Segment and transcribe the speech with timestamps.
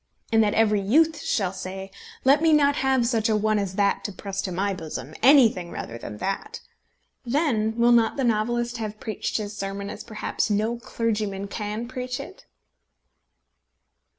[0.33, 1.91] and that every youth shall say:
[2.23, 5.99] "Let me not have such a one as that to press my bosom, anything rather
[5.99, 6.59] than that!"
[7.23, 12.19] then will not the novelist have preached his sermon as perhaps no clergyman can preach
[12.19, 12.47] it?